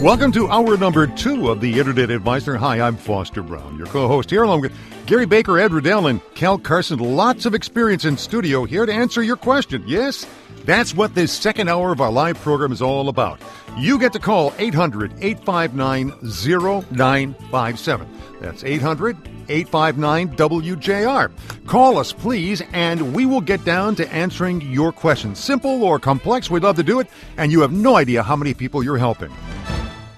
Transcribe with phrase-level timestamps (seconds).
[0.00, 2.56] Welcome to hour number two of the Internet Advisor.
[2.56, 4.72] Hi, I'm Foster Brown, your co-host here along with
[5.06, 7.00] Gary Baker, Ed Riddell, and Cal Carson.
[7.00, 9.82] Lots of experience in studio here to answer your question.
[9.88, 10.24] Yes,
[10.64, 13.40] that's what this second hour of our live program is all about.
[13.76, 18.08] You get to call 800 859 0957.
[18.40, 19.16] That's 800
[19.48, 21.32] 859 WJR.
[21.66, 25.40] Call us, please, and we will get down to answering your questions.
[25.40, 28.54] Simple or complex, we'd love to do it, and you have no idea how many
[28.54, 29.32] people you're helping.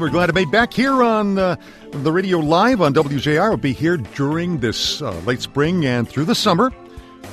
[0.01, 1.57] We're glad to be back here on uh,
[1.91, 3.51] the radio live on WJR.
[3.51, 6.73] We'll be here during this uh, late spring and through the summer.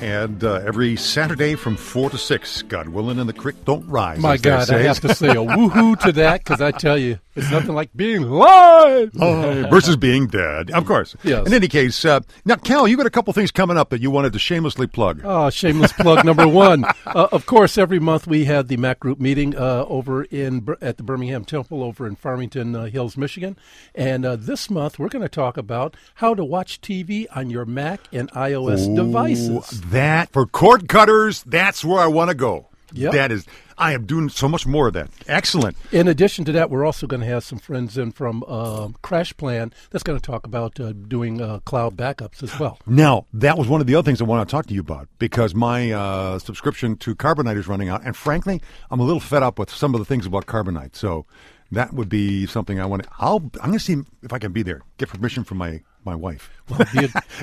[0.01, 4.19] And uh, every Saturday from 4 to 6, God willing, and the creek don't rise.
[4.19, 7.51] My God, I have to say a woohoo to that because I tell you, it's
[7.51, 9.15] nothing like being live.
[9.15, 11.15] Uh, versus being dead, of course.
[11.23, 11.45] Yes.
[11.45, 14.09] In any case, uh, now, Cal, you got a couple things coming up that you
[14.09, 15.21] wanted to shamelessly plug.
[15.23, 16.83] Oh, shameless plug number one.
[17.05, 20.97] Uh, of course, every month we have the Mac Group meeting uh, over in at
[20.97, 23.55] the Birmingham Temple over in Farmington uh, Hills, Michigan,
[23.93, 27.65] and uh, this month we're going to talk about how to watch TV on your
[27.65, 29.79] Mac and iOS devices.
[29.89, 32.67] That for cord cutters, that's where I want to go.
[32.93, 33.13] Yep.
[33.13, 33.45] That is,
[33.77, 35.09] I am doing so much more of that.
[35.27, 35.75] Excellent.
[35.91, 39.73] In addition to that, we're also going to have some friends in from um CrashPlan
[39.91, 42.79] that's going to talk about uh, doing uh, cloud backups as well.
[42.87, 45.09] Now, that was one of the other things I want to talk to you about
[45.19, 49.43] because my uh, subscription to Carbonite is running out, and frankly, I'm a little fed
[49.43, 50.95] up with some of the things about Carbonite.
[50.95, 51.25] So
[51.71, 53.03] that would be something I want.
[53.03, 53.39] to I'll.
[53.61, 54.81] I'm going to see if I can be there.
[54.97, 56.49] Get permission from my my wife.
[56.69, 56.81] Well,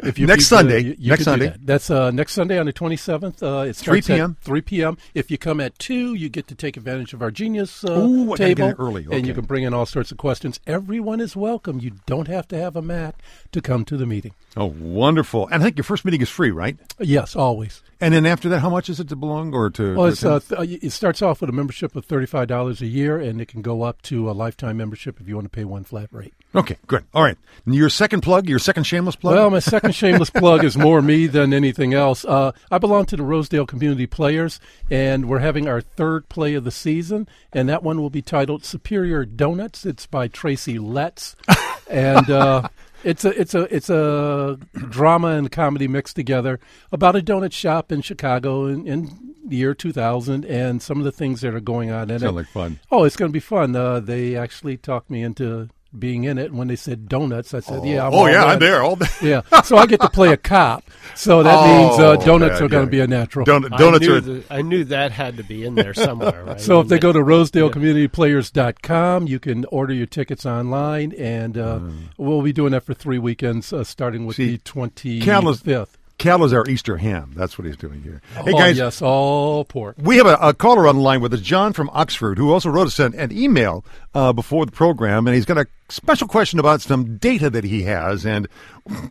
[0.02, 0.80] if you Next uh, Sunday.
[0.80, 1.48] you- you Next Sunday.
[1.50, 1.64] that.
[1.66, 3.42] That's uh, next Sunday on the 27th.
[3.42, 4.36] Uh, it 3 starts at p.m.?
[4.40, 4.98] 3 p.m.
[5.14, 8.34] If you come at 2, you get to take advantage of our Genius uh, Ooh,
[8.36, 8.74] table.
[8.78, 9.06] early.
[9.10, 10.60] And you can bring in all sorts of questions.
[10.66, 11.78] Everyone is welcome.
[11.80, 13.16] You don't have to have a Mac
[13.52, 14.32] to come to the meeting.
[14.56, 15.48] Oh, wonderful!
[15.48, 16.76] And I think your first meeting is free, right?
[17.00, 17.82] Yes, always.
[18.04, 19.96] And then after that, how much is it to belong or to?
[19.96, 23.18] Well, to it's, uh, th- it starts off with a membership of $35 a year,
[23.18, 25.84] and it can go up to a lifetime membership if you want to pay one
[25.84, 26.34] flat rate.
[26.54, 27.02] okay, good.
[27.14, 27.38] All right.
[27.64, 29.36] And your second plug, your second shameless plug.
[29.36, 32.26] Well, my second shameless plug is more me than anything else.
[32.26, 34.60] Uh, I belong to the Rosedale Community Players,
[34.90, 38.66] and we're having our third play of the season, and that one will be titled
[38.66, 41.36] "Superior Donuts." It's by Tracy Letts,
[41.88, 42.68] and uh,
[43.04, 44.58] it's a it's a it's a
[44.90, 46.58] drama and comedy mixed together
[46.90, 51.12] about a donut shop in Chicago in, in the year 2000, and some of the
[51.12, 52.20] things that are going on in it.
[52.20, 52.80] Sound like fun.
[52.90, 53.76] Oh, it's going to be fun.
[53.76, 55.68] Uh, they actually talked me into
[55.98, 56.46] being in it.
[56.46, 58.96] And when they said donuts, I said, "Yeah, I'm oh yeah, in." I'm there all
[58.96, 59.06] day.
[59.22, 60.84] Yeah, so I get to play a cop.
[61.14, 62.86] So that means uh, Oh, donuts yeah, are going yeah.
[62.86, 63.44] to be a natural.
[63.44, 64.20] Don- I donuts knew are.
[64.20, 66.60] the- I knew that had to be in there somewhere, right?
[66.60, 71.80] so if they go to rosedaleCommunityPlayers.com, you can order your tickets online, and uh,
[72.16, 74.36] we'll be doing that for three weekends, uh, starting with Mm.
[74.36, 75.98] See, the twenty Cal is- fifth.
[76.18, 77.32] Cal is our Easter ham.
[77.34, 78.22] That's what he's doing here.
[78.34, 79.96] Hey oh guys, yes, all pork.
[79.98, 82.70] we have a, a caller on the line with us, John from Oxford, who also
[82.70, 86.58] wrote us an, an email uh, before the program, and he's got a special question
[86.58, 88.48] about some data that he has and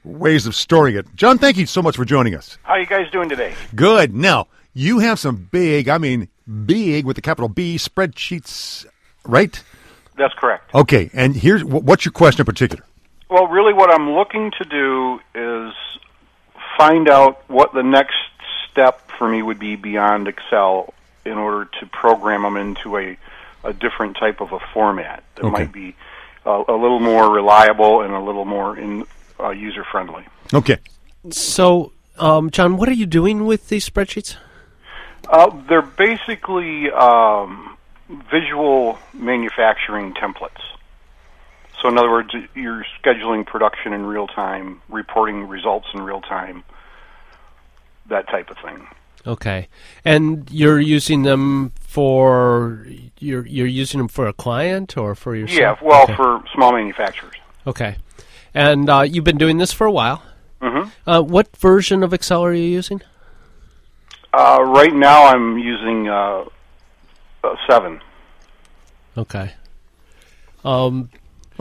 [0.03, 1.05] ways of storing it.
[1.15, 2.57] John, thank you so much for joining us.
[2.63, 3.53] How you guys doing today?
[3.75, 4.13] Good.
[4.13, 6.29] Now you have some big, I mean,
[6.65, 8.85] big with the capital B spreadsheets,
[9.25, 9.61] right?
[10.17, 10.73] That's correct.
[10.73, 12.83] Okay, and here's what's your question in particular?
[13.29, 15.73] Well, really, what I'm looking to do is
[16.77, 18.15] find out what the next
[18.71, 20.93] step for me would be beyond Excel
[21.25, 23.17] in order to program them into a,
[23.63, 25.51] a different type of a format that Okay.
[25.51, 25.95] might be
[26.45, 29.05] uh, a little more reliable and a little more in,
[29.39, 30.25] uh, user friendly.
[30.53, 30.77] Okay.
[31.29, 34.35] So, um, John, what are you doing with these spreadsheets?
[35.29, 37.77] Uh, they're basically um,
[38.29, 40.59] visual manufacturing templates.
[41.83, 46.63] So, in other words, you're scheduling production in real time, reporting results in real time,
[48.07, 48.87] that type of thing.
[49.27, 49.67] Okay,
[50.05, 52.85] and you're using them for
[53.19, 55.59] you're you're using them for a client or for yourself?
[55.81, 56.15] Yeah, well, Okay.
[56.15, 57.33] for small manufacturers.
[57.67, 57.97] okay,
[58.53, 60.23] and uh, you've been doing this for a while.
[60.61, 63.01] hmm Uh, what version of Excel are you using?
[64.33, 66.45] Uh, right now, I'm using uh,
[67.43, 67.99] uh, seven.
[69.17, 69.51] Okay.
[70.65, 71.09] Um,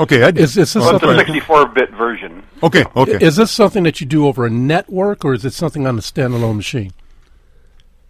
[0.03, 0.23] Okay.
[0.23, 0.39] Ed.
[0.39, 1.41] Is, is this Well, it's a something?
[1.41, 2.43] 64-bit version.
[2.63, 2.85] okay.
[2.97, 3.19] Okay.
[3.25, 6.03] Is this something that you do over a network, or is it something on a
[6.03, 6.93] standalone machine?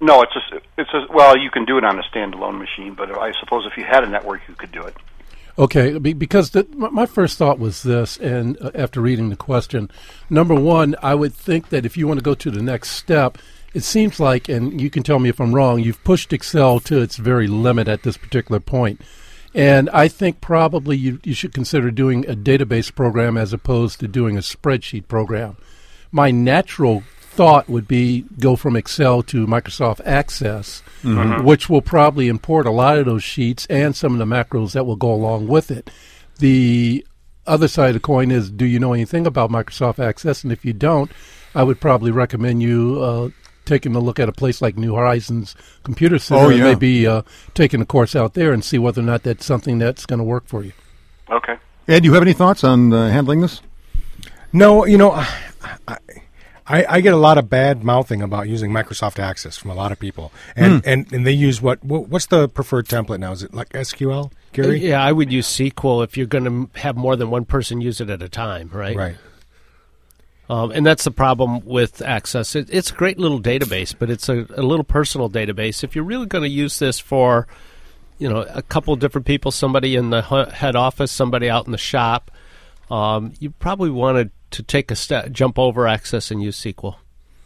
[0.00, 3.16] No, it's a, it's a, well, you can do it on a standalone machine, but
[3.16, 4.96] I suppose if you had a network, you could do it.
[5.58, 9.36] Okay, be- because the, my my first thought was this, and uh, after reading the
[9.36, 9.90] question,
[10.30, 13.36] number one, I would think that if you want to go to the next step,
[13.74, 17.00] it seems like, and you can tell me if I'm wrong, you've pushed Excel to
[17.02, 19.00] its very limit at this particular point.
[19.54, 24.08] And I think probably you, you should consider doing a database program as opposed to
[24.08, 25.56] doing a spreadsheet program.
[26.10, 30.82] My natural thought would be go from Excel to Microsoft Access,
[31.44, 34.84] which will probably import a lot of those sheets and some of the macros that
[34.84, 35.90] will go along with it.
[36.38, 37.06] The
[37.46, 40.44] other side of the coin is, do you know anything about Microsoft Access?
[40.44, 41.10] And if you don't,
[41.54, 43.28] I would probably recommend you uh,
[43.64, 45.54] taking a look at a place like New Horizons
[45.84, 46.64] Computer Center Oh, and yeah.
[46.64, 47.22] maybe uh,
[47.54, 50.24] taking a course out there and see whether or not that's something that's going to
[50.24, 50.72] work for you.
[51.30, 51.56] Okay.
[51.88, 53.60] Ed, do you have any thoughts on uh, handling this?
[54.52, 55.98] No, you know, I,
[56.66, 59.92] I, I get a lot of bad mouthing about using Microsoft Access from a lot
[59.92, 63.32] of people, and and, and they use what, what what's the preferred template now?
[63.32, 64.78] Is it like SQL, Gary?
[64.78, 68.00] Yeah, I would use SQL if you're going to have more than one person use
[68.00, 68.96] it at a time, right?
[68.96, 69.16] Right.
[70.48, 72.54] Um, and that's the problem with Access.
[72.54, 75.84] It, it's a great little database, but it's a, a little personal database.
[75.84, 77.46] If you're really going to use this for,
[78.18, 81.78] you know, a couple different people, somebody in the head office, somebody out in the
[81.78, 82.30] shop,
[82.90, 86.96] um, you probably wanted to take a step, jump over Access and use SQL.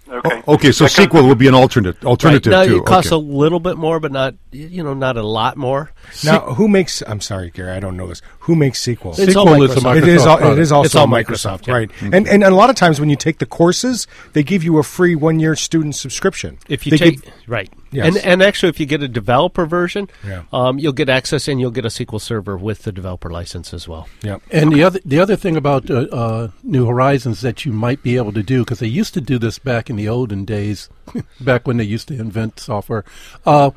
[0.09, 0.43] Okay.
[0.47, 2.67] Oh, okay, so That comes- SQL would be an alternate alternative right.
[2.69, 2.79] Now too.
[2.79, 3.17] it costs okay.
[3.17, 5.91] a little bit more, but not you know not a lot more.
[6.25, 7.03] Now, who makes?
[7.07, 8.23] I'm sorry, Gary, I don't know this.
[8.41, 9.19] Who makes SQL?
[9.19, 9.83] It's all is a Microsoft.
[9.83, 10.27] Microsoft it is.
[10.27, 10.61] All, it product.
[10.61, 11.27] is also It's all Microsoft,
[11.63, 11.75] Microsoft, yeah.
[11.75, 11.91] right?
[12.03, 14.79] And, and and a lot of times when you take the courses, they give you
[14.79, 16.59] a free one year student subscription.
[16.69, 18.17] If you They take give- right, Yes.
[18.17, 20.43] and and actually, if you get a developer version, Yeah.
[20.53, 23.89] um, you'll get access and you'll get a SQL Server with the developer license as
[23.89, 24.07] well.
[24.23, 24.43] Yep.
[24.51, 28.17] And the other the other thing about uh, uh, New Horizons that you might be
[28.17, 30.89] able to do because they used to do this back in the olden days,
[31.41, 33.05] back when they used to invent software.
[33.47, 33.71] Uh,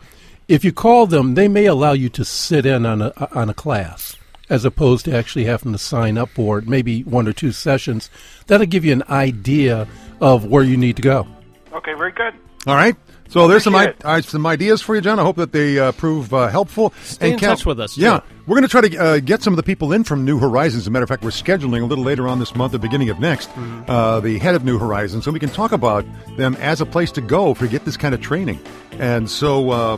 [0.48, 3.54] if you call them, they may allow you to sit in on a on a
[3.54, 4.18] class
[4.50, 6.68] as opposed to actually having to sign up for it.
[6.68, 8.10] Maybe one or two sessions.
[8.48, 9.88] That'll give you an idea
[10.20, 11.28] of where you need to go.
[11.72, 12.34] Okay, very good.
[12.66, 12.96] All right.
[13.30, 15.20] So there's some I- uh, some ideas for you, John.
[15.20, 16.94] I hope that they uh, prove uh, helpful.
[17.04, 18.02] Stay in touch with us, too.
[18.02, 20.40] Yeah, we're going to try to uh, get some of the people in from New
[20.40, 20.84] Horizons.
[20.84, 23.10] As a matter of fact, we're scheduling a little later on this month, the beginning
[23.10, 23.90] of next, Mm-hmm.
[23.90, 26.06] uh, the head of New Horizons, so we can talk about
[26.38, 28.60] them as a place to go if we get this kind of training.
[29.00, 29.70] And so.
[29.72, 29.98] Uh,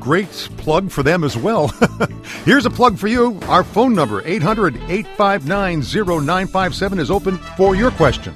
[0.00, 1.68] Great plug for them as well.
[2.44, 3.38] Here's a plug for you.
[3.44, 8.34] Our phone number, 800 859 0957, is open for your question.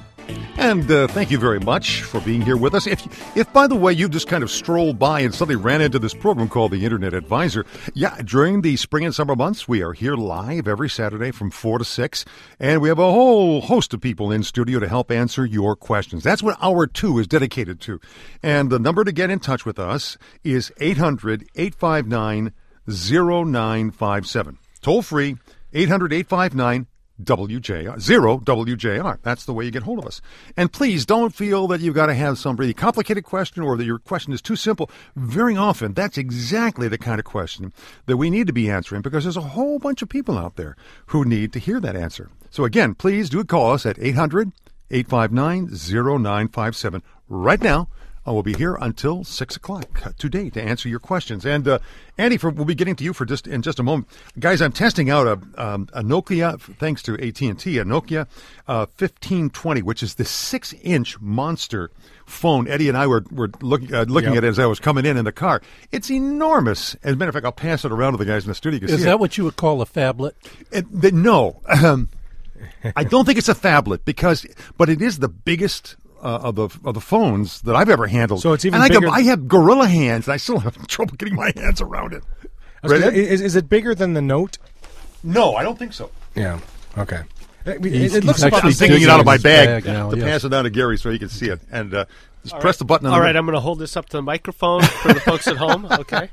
[0.59, 2.89] And uh, thank you very much for being here with us.
[2.89, 6.01] If, if, by the way, you just kind of strolled by and suddenly ran into
[6.01, 7.65] this program called the Internet Advisor,
[7.95, 11.79] yeah, during the spring and summer months, we are here live every Saturday from 4
[11.79, 12.25] to 6,
[12.59, 16.25] and we have a whole host of people in studio to help answer your questions.
[16.25, 18.01] That's what hour two is dedicated to.
[18.43, 22.53] And the number to get in touch with us is 800 859
[22.89, 24.59] 0957.
[24.83, 25.37] Toll free,
[25.73, 26.89] 800 859
[27.23, 29.19] WJR, zero WJR.
[29.23, 30.21] That's the way you get hold of us.
[30.57, 33.85] And please don't feel that you've got to have some really complicated question or that
[33.85, 34.91] your question is too simple.
[35.17, 37.73] Very often, that's exactly the kind of question
[38.07, 40.77] that we need to be answering because there's a whole bunch of people out there
[41.07, 42.31] who need to hear that answer.
[42.51, 44.53] So again, please do call us at 800
[44.91, 47.89] 859 0957 right now.
[48.29, 51.47] I will be here until six o'clock today to answer your questions.
[51.47, 51.79] And uh,
[52.19, 54.07] Andy, for, we'll be getting to you for just in just a moment,
[54.39, 54.61] guys.
[54.61, 58.27] I'm testing out a, um, a Nokia, thanks to AT and T, a Nokia
[58.69, 61.91] uh, 1520, which is the six-inch monster
[62.27, 62.69] phone.
[62.69, 64.39] Eddie and I were were looking uh, looking Yep.
[64.39, 65.63] at it as I was coming in in the car.
[65.91, 66.95] It's enormous.
[67.03, 68.87] As a matter of fact, I'll pass it around to the guys in the studio.
[68.91, 69.21] Is that it.
[69.21, 70.33] what you would call a phablet?
[70.71, 71.63] It, the, no,
[72.95, 74.47] I don't think it's a phablet because,
[74.77, 78.43] but it is the biggest uh, of the of the phones that I've ever handled.
[78.43, 80.87] So it's even and I, got- bigger- I have gorilla hands, and I still have
[80.87, 82.23] trouble getting my hands around it.
[82.83, 83.27] Gonna- Ready?
[83.27, 84.59] Is, is it bigger than the Note?
[85.23, 86.11] No, I don't think so.
[86.35, 86.61] Yeah.
[86.97, 87.23] Okay.
[87.67, 89.93] It, He's- it looks he's about I'm actually taking it out of my bag, bag
[89.93, 90.25] now, to yes.
[90.25, 92.05] pass it down to Gary so he can see it, and uh,
[92.49, 93.07] just press the button.
[93.07, 94.83] On All the right, All right, I'm going to hold this up to the microphone
[94.83, 95.87] for the folks at home.
[95.99, 96.29] Okay.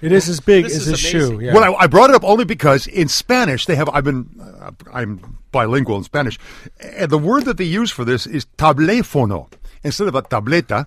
[0.00, 1.40] It is as big This as is his shoe.
[1.40, 1.52] Yeah.
[1.52, 3.88] Well, I, I brought it up only because in Spanish they have.
[3.88, 4.28] I've been.
[4.40, 6.38] Uh, I'm bilingual in Spanish,
[6.80, 9.50] and the word that they use for this is tablefono
[9.82, 10.86] instead of a tableta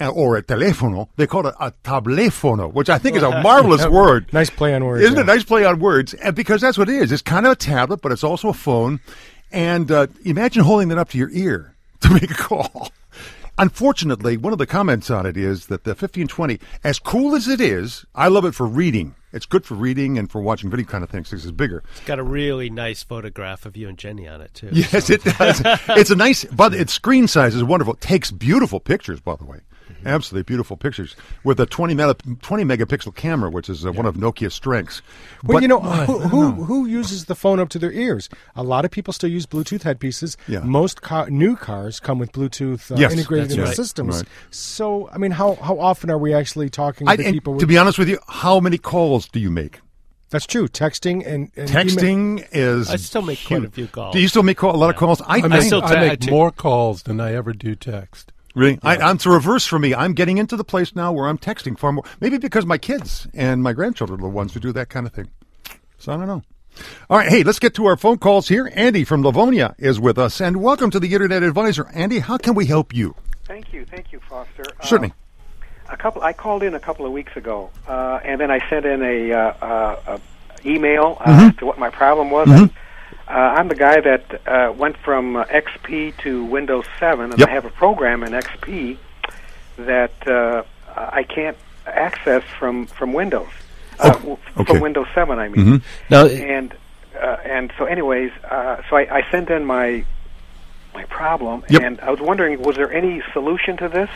[0.00, 1.08] uh, or a teléfono.
[1.16, 4.32] They call it a tablefono, which I think is a marvelous word.
[4.32, 5.02] Nice play on words.
[5.02, 5.22] Isn't yeah.
[5.22, 5.26] it?
[5.26, 7.12] Nice play on words, and because that's what it is.
[7.12, 9.00] It's kind of a tablet, but it's also a phone.
[9.52, 12.92] And uh, imagine holding that up to your ear to make a call.
[13.56, 17.60] Unfortunately, one of the comments on it is that the 1520, as cool as it
[17.60, 19.14] is, I love it for reading.
[19.32, 21.30] It's good for reading and for watching video kind of things.
[21.30, 21.84] This is bigger.
[21.92, 24.70] It's got a really nice photograph of you and Jenny on it too.
[24.72, 25.60] Yes, it does.
[25.90, 27.94] it's a nice, but its screen size is wonderful.
[27.94, 29.60] It takes beautiful pictures, by the way.
[30.06, 34.16] Absolutely beautiful pictures with a 20, mega, 20 megapixel camera, which is uh, one of
[34.16, 35.00] Nokia's strengths.
[35.42, 38.28] Well, But- you know, who, who who uses the phone up to their ears?
[38.54, 40.36] A lot of people still use Bluetooth headpieces.
[40.48, 40.60] Yeah.
[40.60, 43.76] Most car, new cars come with Bluetooth uh, Yes, integrated that's in the right.
[43.76, 44.16] systems.
[44.18, 44.28] Right.
[44.50, 47.58] So, I mean, how how often are we actually talking I, to and people?
[47.58, 49.80] to be honest with you, how many calls do you make?
[50.30, 50.66] that's true.
[50.66, 52.90] Texting and, and email- Texting is.
[52.90, 54.14] I still make quite a few calls.
[54.14, 55.20] Do you still make call, a lot of calls?
[55.22, 58.32] I, I make, still te- I make te- more calls than I ever do text.
[58.54, 58.78] Really?
[58.82, 59.94] I, I'm it's a reverse for me.
[59.94, 62.04] I'm getting into the place now where I'm texting far more.
[62.20, 65.12] Maybe because my kids and my grandchildren are the ones who do that kind of
[65.12, 65.28] thing.
[65.98, 66.42] So I don't know.
[67.08, 68.70] All right, hey, let's get to our phone calls here.
[68.74, 71.88] Andy from Livonia is with us, and welcome to the Internet Advisor.
[71.94, 73.14] Andy, how can we help you?
[73.44, 74.64] Thank you, thank you, Foster.
[74.82, 75.10] Certainly.
[75.10, 76.22] Uh, a couple.
[76.22, 79.32] I called in a couple of weeks ago, uh, and then I sent in a,
[79.32, 81.48] uh, uh, a email uh, Mm-hmm.
[81.50, 82.48] as to what my problem was.
[83.26, 87.48] Uh, I'm the guy that uh, went from uh, XP to Windows 7, and Yep.
[87.48, 88.98] I have a program in XP
[89.78, 90.62] that uh,
[90.94, 93.48] I can't access from from Windows.
[93.98, 94.64] Uh, Oh, w- okay.
[94.72, 95.64] From Windows 7, I mean.
[95.66, 95.76] Mm-hmm.
[96.10, 96.74] Now, And
[97.20, 100.04] uh, and so, anyways, uh, so I, I sent in my
[100.94, 101.82] my problem, Yep.
[101.82, 104.10] and I was wondering, was there any solution to this?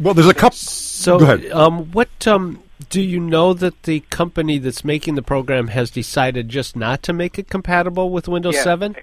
[0.00, 0.56] Well, there's a couple.
[0.56, 1.50] so Go ahead.
[1.52, 6.48] um, what um, do you know that the company that's making the program has decided
[6.48, 8.62] just not to make it compatible with Windows Yeah.
[8.62, 8.96] 7?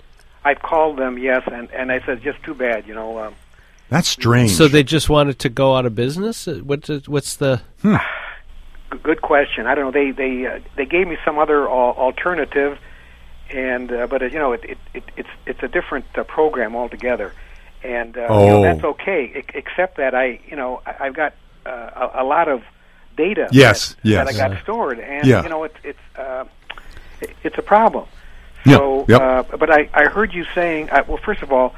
[0.45, 3.19] I've called them, yes, and and I said just too bad, you know.
[3.19, 3.35] Um,
[3.89, 4.51] That's strange.
[4.51, 6.47] So they just wanted to go out of business?
[6.47, 7.97] Uh, What, what's the g-
[9.03, 9.67] good question.
[9.67, 9.91] I don't know.
[9.91, 12.77] They they uh, they gave me some other al- alternative,
[13.51, 16.75] and uh, but uh, you know it, it, it it's it's a different uh, program
[16.75, 17.33] altogether,
[17.83, 18.47] and uh, you Oh.
[18.47, 19.25] know, that's okay.
[19.39, 21.33] e- except that I you know I, I've got
[21.65, 22.63] uh, a, a lot of
[23.25, 23.45] data.
[23.51, 24.17] Yes, that, yes.
[24.25, 25.43] that I got stored, and Yeah.
[25.43, 26.45] you know it's it's uh,
[27.21, 28.05] it- it's a problem.
[28.65, 29.21] Yeah, So, yep.
[29.21, 31.73] uh, but I, I heard you saying, uh, well, first of all,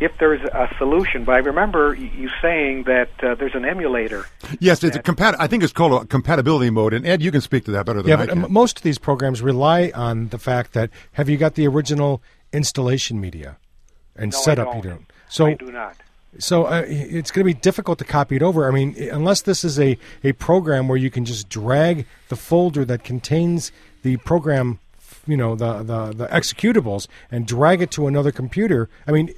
[0.00, 4.26] if there's a solution, but I remember y- you saying that uh, there's an emulator.
[4.58, 5.36] yes, it's a compat.
[5.38, 6.92] I think it's called a compatibility mode.
[6.92, 8.44] And Ed, you can speak to that better than Yeah, I but can.
[8.46, 12.20] um, most of these programs rely on the fact that have you got the original
[12.52, 13.56] installation media
[14.16, 14.66] and No, I setup?
[14.66, 14.76] don't.
[14.84, 15.06] You don't.
[15.28, 15.96] So I do not.
[16.38, 18.68] So uh, it's going to be difficult to copy it over.
[18.68, 22.84] I mean, unless this is a, a program where you can just drag the folder
[22.84, 23.72] that contains
[24.02, 24.80] the program,
[25.26, 28.88] you know, the, the, the executables, and drag it to another computer.
[29.06, 29.34] I mean,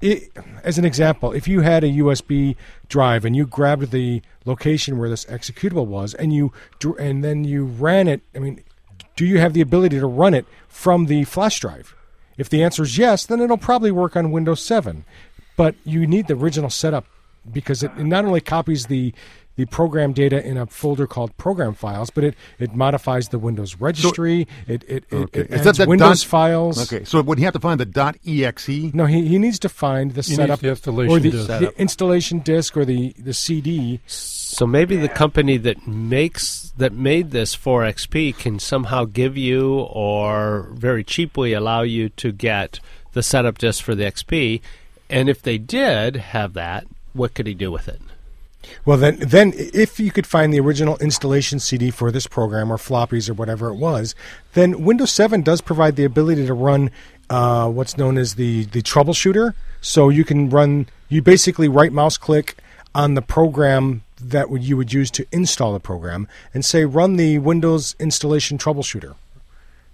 [0.00, 0.30] it,
[0.62, 2.56] as an example, if you had a USB
[2.88, 6.52] drive and you grabbed the location where this executable was, and you
[6.98, 8.62] and then you ran it, I mean,
[9.16, 11.94] do you have the ability to run it from the flash drive?
[12.36, 15.04] If the answer is yes, then it'll probably work on Windows 7.
[15.56, 17.04] But you need the original setup
[17.52, 19.12] because it, it not only copies the
[19.56, 23.76] the program data in a folder called program files, but it, it modifies the Windows
[23.78, 24.48] registry.
[24.66, 25.40] it it, it, Okay.
[25.42, 26.92] it Is adds that that Windows dot- files.
[26.92, 28.92] okay, so would he have to find the .exe?
[28.92, 31.46] No, he, he needs to find the He setup the installation or the, disk.
[31.46, 34.00] the installation disk or the, the CD.
[34.08, 39.78] So maybe the company that makes that made this for XP can somehow give you
[39.82, 42.80] or very cheaply allow you to get
[43.12, 44.60] the setup disk for the XP.
[45.14, 48.00] And if they did have that, what could he do with it?
[48.84, 52.78] Well, then, then if you could find the original installation CD for this program or
[52.78, 54.16] floppies or whatever it was,
[54.54, 56.90] then Windows 7 does provide the ability to run
[57.30, 59.54] uh, what's known as the, the troubleshooter.
[59.80, 62.56] So you can run, you basically right mouse click
[62.92, 67.16] on the program that would, you would use to install the program and say run
[67.16, 69.14] the Windows installation troubleshooter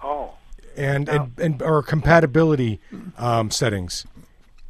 [0.02, 0.30] Oh,
[0.76, 2.80] and and, and or compatibility
[3.18, 4.06] um, settings.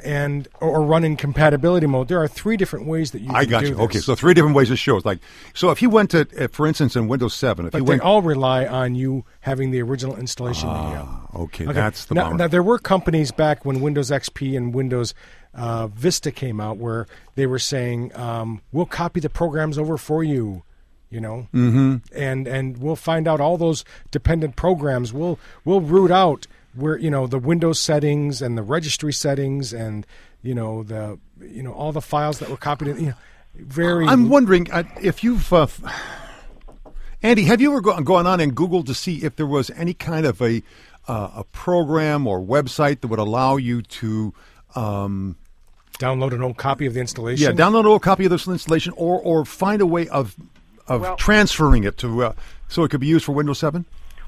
[0.04, 2.08] And or, run in compatibility mode.
[2.08, 3.30] There are three different ways that you.
[3.32, 3.74] I can got do you.
[3.74, 3.84] This.
[3.84, 5.04] Okay, so three different ways it shows.
[5.04, 5.18] Like,
[5.54, 7.90] so if he went to, uh, for instance, in Windows 7, if But he they
[7.90, 8.02] went.
[8.02, 11.06] all rely on you having the original installation media.
[11.34, 11.72] okay, Okay.
[11.72, 15.14] that's the now, now, there were companies back when Windows XP and Windows
[15.54, 20.22] uh, Vista came out where they were saying, um, "We'll copy the programs over for
[20.22, 20.62] you,"
[21.10, 21.96] you know, mm-hmm.
[22.14, 25.12] and and we'll find out all those dependent programs.
[25.12, 30.06] We'll we'll root out where you know the Windows settings and the registry settings and
[30.42, 32.88] you know the you know all the files that were copied.
[32.88, 33.14] In, you know,
[33.54, 34.06] very.
[34.06, 35.52] I'm wondering uh, if you've.
[35.52, 35.66] Uh,
[37.22, 39.92] Andy, have you ever go- gone on and Googled to see if there was any
[39.94, 40.62] kind of a
[41.06, 44.32] uh, a program or website that would allow you to
[44.74, 45.36] um,
[45.98, 47.44] download an old copy of the installation.
[47.44, 50.34] yeah download an old copy of this installation or or find a way of
[50.86, 52.32] of Well- transferring it to uh,
[52.68, 53.84] so it could be used for Windows 7?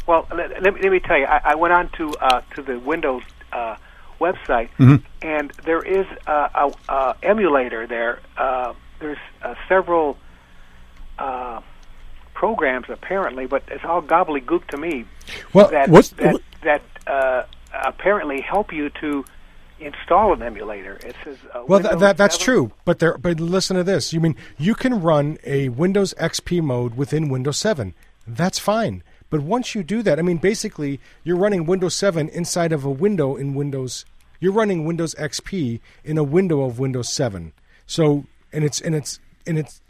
[0.07, 1.27] Well, let, let, me, let me tell you.
[1.27, 3.77] I, I went on to uh, to the Windows uh,
[4.21, 4.97] website, Mm-hmm.
[5.23, 6.49] and there is uh,
[6.89, 8.21] a, a emulator there.
[8.37, 10.17] Uh, there's uh, several
[11.19, 11.61] uh,
[12.35, 15.05] programs apparently, but it's all gobbledygook to me.
[15.53, 17.43] Well, that what's- that, what- that uh,
[17.73, 19.25] apparently help you to
[19.81, 20.95] install an emulator.
[21.05, 22.45] It says uh, Well, th- that that's 7.
[22.45, 23.19] true, but there.
[23.19, 24.13] But listen to this.
[24.13, 27.93] You mean you can run a Windows XP mode within Windows 7?
[28.27, 29.03] That's fine.
[29.33, 32.91] But once you do that, I mean, basically, you're running Windows 7 inside of a
[32.91, 34.05] window in Windows.
[34.41, 37.55] You're running Windows XP in a window of Windows 7.
[37.87, 39.81] So, and it's and it's and it's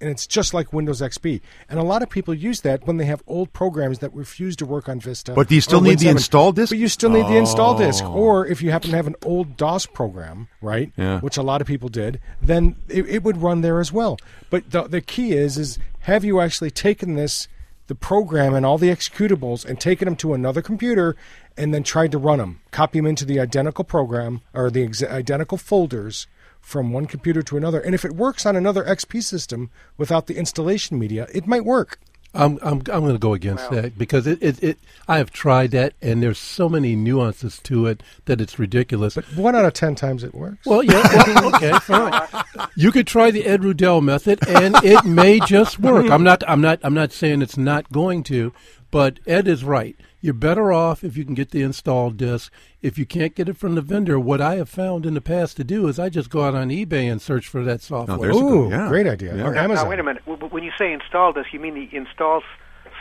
[0.00, 1.42] and it's just like Windows XP.
[1.68, 4.64] And a lot of people use that when they have old programs that refuse to
[4.64, 5.34] work on Vista.
[5.34, 6.16] But do you still need the 7.
[6.16, 6.70] install disk?
[6.70, 8.02] But you still need the install disk.
[8.02, 8.14] Oh.
[8.14, 10.90] Or if you happen to have an old DOS program, right?
[10.96, 11.20] Yeah.
[11.20, 14.16] Which a lot of people did, then it, it would run there as well.
[14.48, 17.46] But the, the key is, is have you actually taken this,
[17.86, 21.16] the program and all the executables, and taken them to another computer
[21.56, 25.02] and then tried to run them, copy them into the identical program or the ex-
[25.02, 26.26] identical folders
[26.60, 27.80] from one computer to another.
[27.80, 32.00] And if it works on another XP system without the installation media, it might work.
[32.36, 34.78] I'm I'm I'm going to go against that because it, it, it
[35.08, 39.14] I have tried that and there's so many nuances to it that it's ridiculous.
[39.14, 40.66] But one out of ten times it works.
[40.66, 42.28] well, yeah, well, okay, fine.
[42.76, 46.10] You could try the Ed Rudell method, and it may just work.
[46.10, 48.52] I'm not I'm not I'm not saying it's not going to,
[48.90, 49.96] but Ed is right.
[50.26, 52.52] You're better off if you can get the installed disk.
[52.82, 55.56] If you can't get it from the vendor, what I have found in the past
[55.58, 58.18] to do is I just go out on eBay and search for that software.
[58.18, 58.88] there's a good- Ooh, yeah.
[58.88, 59.36] great idea.
[59.36, 59.44] Yeah.
[59.44, 59.84] Or Now, Amazon.
[59.84, 60.22] now, wait a minute.
[60.24, 62.42] W- w- When you say install disc, you mean the install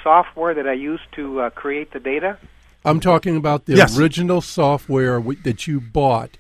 [0.03, 2.38] software that I use to uh, create the data?
[2.86, 3.98] I'm talking about the Yes.
[3.98, 6.38] original software w- that you bought,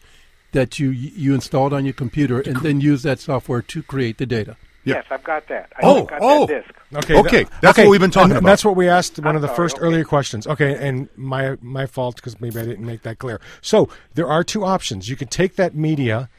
[0.51, 4.27] that you you installed on your computer, and then use that software to create the
[4.27, 4.55] data.
[4.85, 4.95] Yeah.
[4.95, 5.71] Yes, I've got that.
[5.77, 6.45] I Oh, got oh.
[6.45, 6.79] that disc.
[7.03, 8.47] Okay, Okay, tha- that's what we've been talking and about.
[8.49, 9.85] That's what we asked one I'm of the sorry, first okay.
[9.85, 10.45] earlier questions.
[10.47, 13.41] Okay, and my my fault because maybe I didn't make that clear.
[13.61, 15.09] So there are two options.
[15.09, 16.29] You can take that media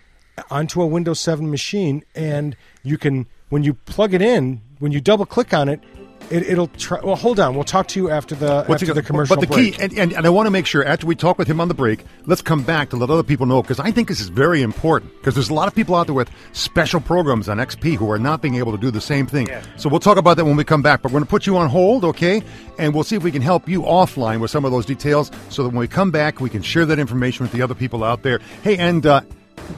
[0.51, 5.01] onto a Windows 7 machine, and you can when you plug it in, when you
[5.01, 5.81] double click on it,
[6.31, 6.99] it it'll try.
[7.03, 7.55] Well, hold on.
[7.55, 9.75] We'll talk to you after the What's after the go- commercial But the break.
[9.77, 11.69] key, and, and, and I want to make sure after we talk with him on
[11.69, 14.29] the break, let's come back to let other people know because I think this is
[14.29, 17.97] very important because there's a lot of people out there with special programs on XP
[17.97, 19.47] who are not being able to do the same thing.
[19.47, 19.67] Yes.
[19.77, 21.03] So we'll talk about that when we come back.
[21.03, 22.43] But we're going to put you on hold, okay?
[22.79, 25.63] And we'll see if we can help you offline with some of those details so
[25.63, 28.23] that when we come back, we can share that information with the other people out
[28.23, 28.41] there.
[28.63, 29.21] Hey, and uh,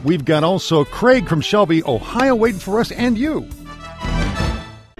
[0.04, 3.48] we've got also Craig from Shelby, Ohio, waiting for us and you.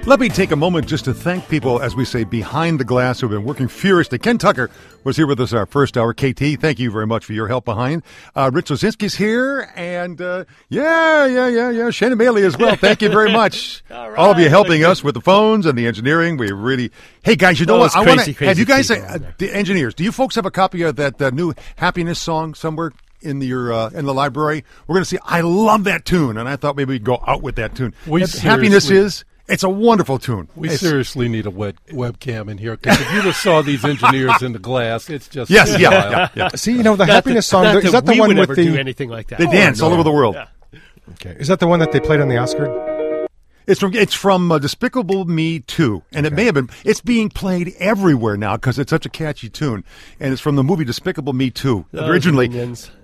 [0.08, 3.20] Let me take a moment just to thank people, as we say, behind the glass
[3.20, 4.18] who've been working furiously.
[4.18, 4.70] Ken Tucker
[5.04, 6.14] was here with us our first hour.
[6.14, 8.02] KT, thank you very much for your help behind.
[8.34, 11.90] Uh, Rich Osinski's here, and uh, yeah, yeah, yeah, yeah.
[11.90, 12.74] Shannon Bailey as well.
[12.74, 13.84] Thank you very much.
[13.90, 16.38] All, of you helping us with the phones and the engineering.
[16.38, 16.90] We really.
[17.22, 18.06] Hey guys, you know Those what?
[18.06, 19.94] I want crazy, to have you guys, uh, the engineers.
[19.94, 22.92] Do you folks have a copy of that uh, new happiness song somewhere?
[23.20, 25.18] In your uh, in the library, we're going to see.
[25.24, 27.92] I love that tune, and I thought maybe we'd go out with that tune.
[28.06, 30.48] We happiness is it's a wonderful tune.
[30.54, 33.84] We It's- seriously need a web, webcam in here because if you just saw these
[33.84, 36.48] engineers in the glass, it's just Yes, yeah, yeah, yeah.
[36.54, 37.76] See, you know the Not happiness that, song.
[37.82, 38.64] is that the we one would with ever the?
[38.64, 39.38] do anything like that?
[39.38, 40.36] They oh, dance all over the world.
[41.12, 42.66] Okay, is that the one that they played on the Oscar?
[43.68, 46.70] It's from it's from uh, Despicable Me 2, and it may have been.
[46.86, 49.84] It's being played everywhere now because it's such a catchy tune,
[50.18, 52.48] and it's from the movie Despicable Me 2 Those originally.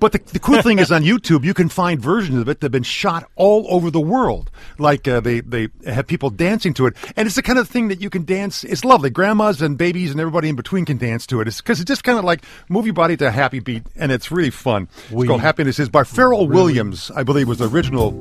[0.00, 2.64] But the, the cool thing is on YouTube, you can find versions of it that
[2.64, 4.50] have been shot all over the world.
[4.78, 7.88] Like uh, they they have people dancing to it, and it's the kind of thing
[7.88, 8.64] that you can dance.
[8.64, 9.10] It's lovely.
[9.10, 11.46] Grandmas and babies and everybody in between can dance to it.
[11.46, 14.10] It's because it's just kind of like move your body to a happy beat, and
[14.10, 14.88] it's really fun.
[15.10, 18.12] It's called Happiness Is by Pharrell Williams, I believe was the original.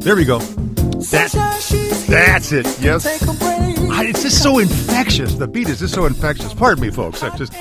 [0.00, 0.40] There we go.
[1.10, 1.32] That,
[2.08, 2.66] that's it.
[2.80, 3.06] Yes.
[3.06, 5.34] I, it's just so infectious.
[5.34, 6.54] The beat is just so infectious.
[6.54, 7.22] Pardon me, folks.
[7.22, 7.52] I just.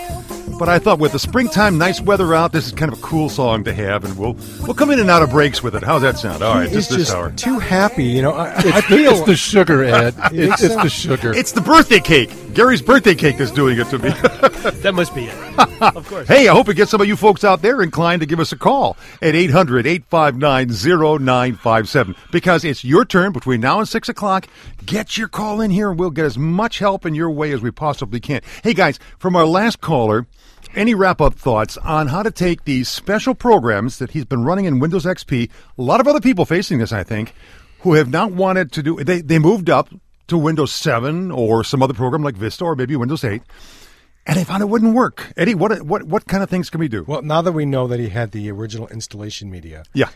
[0.60, 3.30] But I thought with the springtime, nice weather out, this is kind of a cool
[3.30, 5.82] song to have, and we'll we'll come in and out of breaks with it.
[5.84, 6.44] How's that sound?
[6.44, 7.32] All right, He's just this just hour.
[7.32, 8.04] too happy.
[8.04, 10.14] You know, I, I It's, the, feel it's the sugar, Ed.
[10.32, 11.34] It's, it's the sugar.
[11.34, 12.32] It's the birthday cake.
[12.54, 14.12] Gary's birthday cake is doing it to me.
[14.62, 15.60] That must be it.
[15.82, 16.28] of course.
[16.28, 18.52] Hey, I hope we get some of you folks out there inclined to give us
[18.52, 20.70] a call at 800 859
[21.26, 24.46] 0957 because it's your turn between now and 6 o'clock.
[24.86, 27.62] Get your call in here and we'll get as much help in your way as
[27.62, 28.42] we possibly can.
[28.64, 30.28] Hey, guys, from our last caller,
[30.76, 34.66] any wrap up thoughts on how to take these special programs that he's been running
[34.66, 35.50] in Windows XP?
[35.78, 37.34] A lot of other people facing this, I think,
[37.80, 39.90] who have not wanted to do, they, they moved up
[40.28, 43.42] to Windows 7 or some other program like Vista or maybe Windows 8
[44.26, 45.34] and they found it wouldn't work.
[45.36, 47.04] Eddie, what what what kind of things can we do?
[47.08, 49.84] well now that we know that he had the original installation media.
[49.94, 50.10] yeah,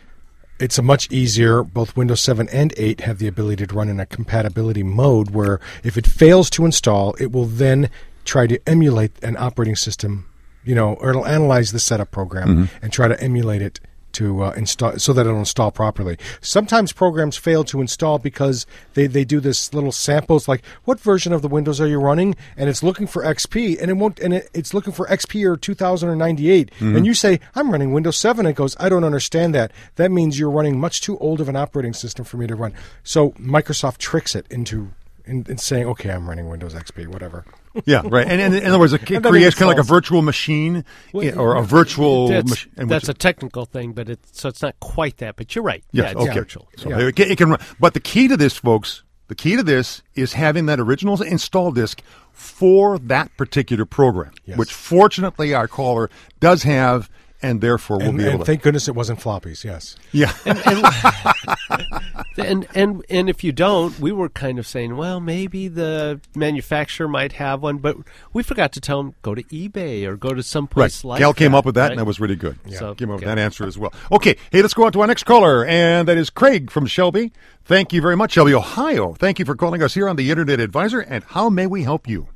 [0.59, 3.99] it's a much easier both windows 7 and 8 have the ability to run in
[3.99, 7.89] a compatibility mode where if it fails to install it will then
[8.25, 10.29] try to emulate an operating system
[10.63, 13.79] you know or it'll analyze the setup program and try to emulate it
[14.15, 16.17] to uh, install so that it'll install properly.
[16.39, 21.33] Sometimes programs fail to install because they, they do this little samples like what version
[21.33, 22.35] of the windows are you running?
[22.55, 25.57] And it's looking for xp and it won't and it, it's looking for xp or
[25.57, 29.71] 2098 and you say i'm running windows 7 it goes i don't understand that.
[29.97, 32.73] That means you're running much too old of an operating system for me to run.
[33.03, 34.93] So microsoft tricks it into
[35.25, 37.43] in, in saying okay i'm running windows xp whatever
[37.85, 38.25] yeah, right.
[38.27, 41.55] And, and in other words, it creates kind of like a virtual machine yeah, or
[41.55, 42.73] a virtual That's, machine.
[42.77, 45.35] in that's a technical thing, but it's so it's not quite that.
[45.35, 45.83] But you're right.
[45.91, 46.39] Yes, yeah, it's okay.
[46.39, 46.67] virtual.
[46.77, 47.07] So Yeah.
[47.07, 47.59] it, can, it can run.
[47.79, 51.71] But the key to this, folks, the key to this is having that original install
[51.71, 54.57] disk for that particular program, Yes.
[54.57, 56.09] which fortunately our caller
[56.39, 57.09] does have,
[57.45, 58.45] and therefore we'll and, be able and to.
[58.45, 60.31] thank goodness it wasn't floppies yes yeah.
[62.37, 67.07] and and and if you don't, we were kind of saying, well, maybe the manufacturer
[67.07, 67.97] might have one, but
[68.33, 70.45] we forgot to tell them go to eBay or go to Right.
[70.45, 71.91] someplace like Cal came that, up with that, right?
[71.91, 72.57] and that was really good.
[72.71, 73.93] So, Came up with that answer as well.
[74.11, 77.31] Okay, hey, let's go on to our next caller, and that is Craig from Shelby.
[77.63, 79.13] Thank you very much, Shelby, Ohio.
[79.13, 82.07] Thank you for calling us here on the Internet Advisor, and how may we help
[82.07, 82.27] you?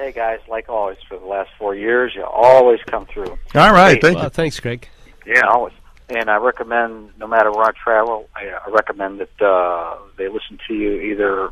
[0.00, 3.36] Hey guys, like always for the last four years, you always come through.
[3.54, 4.30] All right, Hey, thank Well, you.
[4.30, 4.88] thanks, Greg.
[5.26, 5.74] Yeah, always.
[6.08, 10.58] And I recommend, no matter where I travel, I, I recommend that uh, they listen
[10.68, 11.50] to you either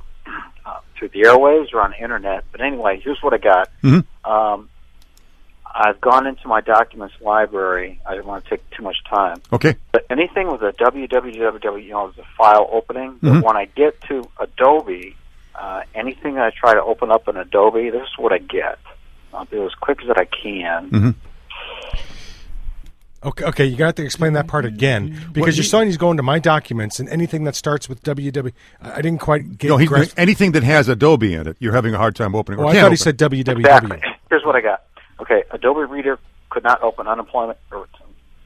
[0.64, 2.44] uh, through the airwaves or on the internet.
[2.50, 3.68] But anyway, here's what I got.
[3.84, 4.06] Mhm.
[4.24, 4.70] Um,
[5.66, 8.00] I've gone into my documents library.
[8.06, 9.42] I don't want to take too much time.
[9.52, 13.42] Okay, But anything with a www, you know, the file opening, Mhm.
[13.42, 15.14] but when I get to Adobe,
[15.60, 18.78] uh, anything I try to open up in Adobe, this is what I get.
[19.34, 20.90] I'll do as quick as that I can.
[20.90, 21.14] Mhm.
[23.24, 25.96] Okay, okay, you got to explain that part again because Well, you're he- saying he's
[25.96, 28.52] going to my documents and anything that starts with www.
[28.80, 29.68] I I didn't quite get.
[29.68, 32.60] no, he, grasp- anything that has Adobe in it, you're having a hard time opening.
[32.60, 33.58] or oh, I can't thought he said www.
[33.58, 34.00] Exactly.
[34.30, 34.84] Here's what I got.
[35.20, 37.88] Okay, Adobe Reader could not open unemployment, or,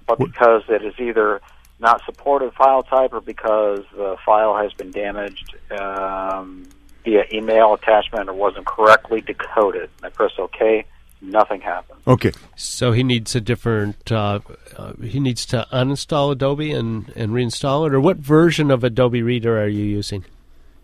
[0.07, 1.43] but What- because it is either
[1.79, 6.65] not supported file type or because the file has been damaged um,
[7.05, 9.91] via email attachment or wasn't correctly decoded.
[10.03, 10.85] I press OK.
[11.21, 12.01] Nothing happened.
[12.07, 14.11] Okay, So he needs a different.
[14.11, 14.41] Uh,
[14.77, 17.95] uh, he needs to uninstall Adobe and and reinstall it.
[17.95, 20.25] Or what version of Adobe Reader are you using?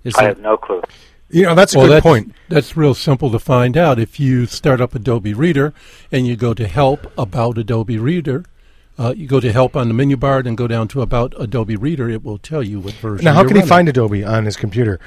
[0.05, 0.83] Is I it- have no clue.
[1.31, 2.35] You know, that's a well, good that's, point.
[2.49, 3.99] That's real simple to find out.
[3.99, 5.75] If you start up Adobe Reader
[6.11, 8.47] and you go to Help About Adobe Reader,
[8.99, 11.77] uh, you go to Help on the menu bar and go down to About Adobe
[11.77, 12.09] Reader.
[12.09, 13.27] It will tell you what version.
[13.27, 14.99] Now, how you're can he find Adobe on his computer?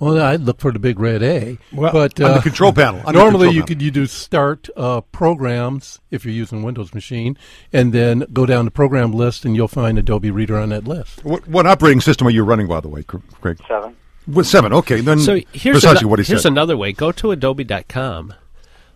[0.00, 1.56] Well, I'd look for the big red A.
[1.72, 3.00] Well, but on uh, the control panel.
[3.06, 3.66] on normally, control you panel.
[3.68, 7.38] could you do Start uh, Programs if you're using Windows machine,
[7.72, 11.24] and then go down the program list, and you'll find Adobe Reader on that list.
[11.24, 13.58] What, what operating system are you running, by the way, Craig?
[13.68, 13.96] Seven.
[14.26, 14.72] With seven.
[14.72, 16.52] Okay, then So here's precisely ano- what he here's said.
[16.52, 16.92] another way.
[16.92, 18.34] Go to adobe.com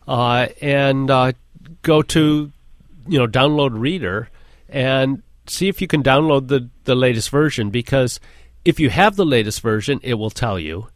[0.08, 1.32] uh, and uh,
[1.82, 2.50] go to
[3.06, 4.30] you know download Reader
[4.68, 8.20] and see if you can download the the latest version because
[8.64, 10.88] if you have the latest version, it will tell you,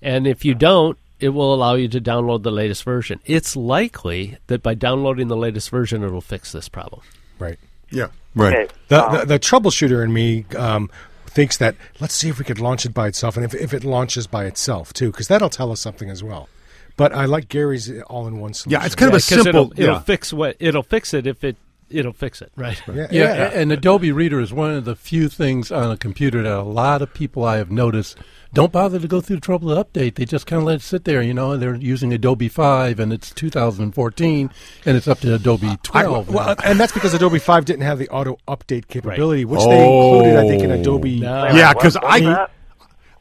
[0.00, 0.98] and if you don't.
[1.18, 3.20] It will allow you to download the latest version.
[3.24, 7.00] It's likely that by downloading the latest version, it'll fix this problem.
[7.38, 7.58] Right.
[7.90, 8.54] yeah, right.
[8.54, 8.74] Okay.
[8.88, 10.90] The, um, the the troubleshooter in me um,
[11.26, 13.82] thinks that let's see if we could launch it by itself, and if if it
[13.82, 16.48] launches by itself too, because that'll tell us something as well.
[16.96, 18.80] But I like Gary's all-in-one solution.
[18.80, 19.48] Yeah, it's kind of a simple.
[19.48, 20.00] It'll, it'll yeah.
[20.00, 21.56] fix what it'll fix it if it
[21.90, 22.80] it'll fix it right.
[22.92, 26.42] yeah, Yeah, a- and Adobe Reader is one of the few things on a computer
[26.42, 28.16] that a lot of people I have noticed
[28.54, 30.14] don't bother to go through the trouble to update.
[30.14, 32.98] They just kind of let it sit there, you know, and they're using Adobe 5
[33.00, 34.50] and it's 2014
[34.86, 36.28] and it's up to Adobe 12.
[36.30, 36.52] well, now.
[36.52, 39.68] Uh, and that's because Adobe Five didn't have the auto update capability, which Oh.
[39.70, 41.20] they included, I think, in Adobe.
[41.24, 41.48] Oh.
[41.48, 41.56] No.
[41.56, 42.50] Yeah, 'cause I- that?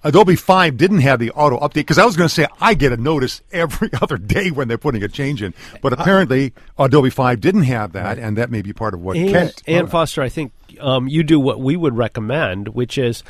[0.05, 2.91] Adobe 5 didn't have the auto update because I was going to say I get
[2.91, 5.53] a notice every other day when they're putting a change in.
[5.81, 9.29] But apparently, Adobe 5 didn't have that, and that may be part of what And,
[9.29, 9.63] Kent.
[9.65, 13.23] and Foster, I think um, you do what we would recommend, which is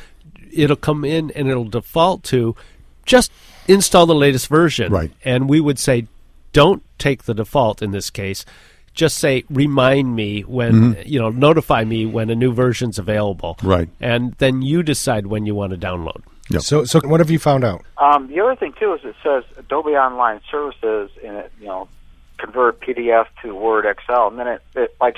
[0.52, 2.54] it'll come in and it'll default to
[3.06, 3.32] just
[3.66, 4.92] install the latest version.
[4.92, 5.10] Right.
[5.24, 6.06] And we would say,
[6.52, 8.44] don't take the default in this case.
[8.92, 13.56] Just say, remind me when, you know, notify me when a new version's available.
[13.62, 13.88] Right.
[14.00, 16.22] And then you decide when you want to download.
[16.50, 16.62] Yep.
[16.62, 17.84] So, so what have you found out?
[17.98, 21.88] Um, the other thing too is it says Adobe Online Services, and it you know
[22.38, 25.16] convert PDF to Word Excel, and then it, it like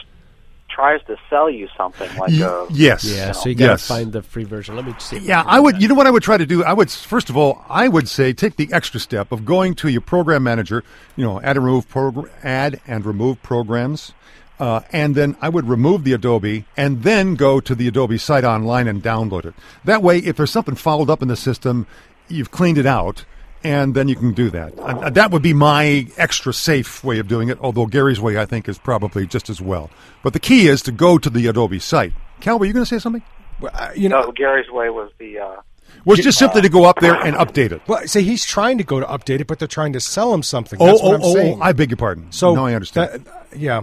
[0.71, 3.05] tries to sell you something like Y- a yes.
[3.05, 3.88] Yeah, so you got to yes.
[3.88, 4.77] find the free version.
[4.77, 5.19] Let me see.
[5.19, 5.77] Yeah, I would.
[5.77, 5.81] that.
[5.83, 6.62] You know what I would try to do?
[6.64, 9.88] I would first of all, I would say take the extra step of going to
[9.88, 10.85] your program manager.
[11.17, 14.12] You know, add and remove program, add and remove programs,
[14.59, 18.44] uh, and then I would remove the Adobe and then go to the Adobe site
[18.44, 19.55] online and download it.
[19.85, 21.87] That way, if there's something fouled up in the system,
[22.29, 23.25] you've cleaned it out.
[23.64, 24.79] And then you can do that.
[24.79, 27.59] Uh, that would be my extra safe way of doing it.
[27.61, 29.90] Although Gary's way, I think, is probably just as well.
[30.23, 32.12] But the key is to go to the Adobe site.
[32.38, 33.23] Cal, were you going to say something?
[33.61, 35.57] Well, uh, you know, no Gary's way was the uh,
[36.05, 37.83] Was just simply to go up there and update it.
[37.88, 40.44] well, say he's trying to go to update it, but they're trying to sell him
[40.44, 40.79] something.
[40.81, 41.59] Oh, That's oh, what I'm oh, saying.
[41.61, 42.31] I beg your pardon.
[42.31, 43.25] So no, I understand.
[43.25, 43.81] that- yeah.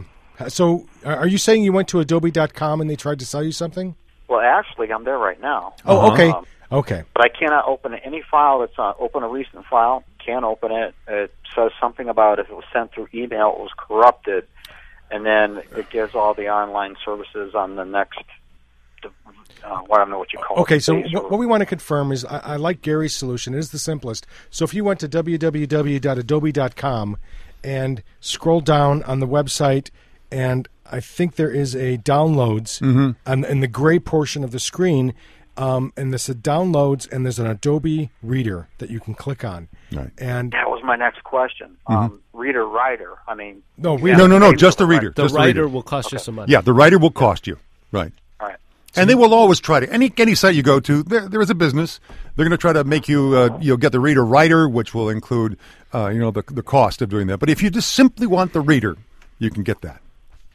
[0.47, 3.51] So uh, are you saying you went to Adobe.com and they tried to sell you
[3.51, 3.95] something?
[4.27, 5.75] well, actually, I'm there right now.
[5.85, 6.29] Oh, okay.
[6.29, 7.03] Um, Okay.
[7.13, 8.95] but I cannot open any file that's on.
[8.99, 10.03] Open a recent file.
[10.25, 10.95] Can't open it.
[11.07, 14.47] It says something about if it was sent through email, it was corrupted,
[15.11, 18.17] and then it gives all the online services on the next.
[19.05, 19.09] Uh,
[19.63, 20.61] well, I don't know what you call it.
[20.61, 23.53] Okay, so what, what we want to confirm is I, I like Gary's solution.
[23.53, 24.25] It is the simplest.
[24.49, 26.07] So if you went to www.adobe.com
[27.63, 29.91] and scroll down on the website,
[30.31, 33.11] and I think there is a downloads Mm-hmm.
[33.25, 35.13] on, in the gray portion of the screen,
[35.57, 39.67] um, and this is downloads, and there's an Adobe Reader that you can click on.
[39.91, 40.11] Right.
[40.17, 41.77] And That was my next question.
[41.87, 43.13] Um, reader, writer.
[43.27, 44.17] I mean, no, you reader.
[44.17, 45.11] No, no, no, just the reader.
[45.15, 45.67] The just writer the reader.
[45.69, 46.51] will cost you some money.
[46.51, 47.57] Yeah, the writer will cost you.
[47.91, 48.11] Right.
[48.41, 48.57] all right.
[48.97, 51.03] And they will always try to any any site you go to.
[51.03, 51.99] There, there is a business.
[52.35, 54.93] They're going to try to make you uh, you know get the reader writer, which
[54.93, 55.57] will include
[55.93, 57.37] uh, you know the the cost of doing that.
[57.39, 58.97] But if you just simply want the reader,
[59.39, 60.01] you can get that.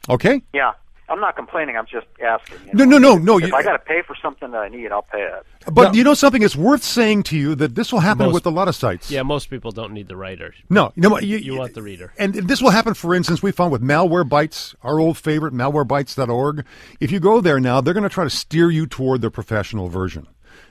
[0.09, 0.41] Okay.
[0.53, 0.71] Yeah.
[1.09, 1.75] I'm not complaining.
[1.75, 2.57] I'm just asking.
[2.67, 2.97] you No, know.
[2.97, 5.01] no, no, no, If you- I got to pay for something that I need, I'll
[5.01, 5.45] pay it.
[5.69, 6.41] But you know something?
[6.41, 9.11] It's worth saying to you that this will happen Most- with a lot of sites.
[9.11, 10.53] Yeah, most people don't need the writer.
[10.69, 11.19] No, you know?
[11.19, 12.13] You, You want the reader.
[12.17, 16.65] And this will happen, for instance, we found with Malwarebytes, our old favorite, malwarebytes.org.
[17.01, 19.89] If you go there now, they're going to try to steer you toward the professional
[19.89, 20.27] version.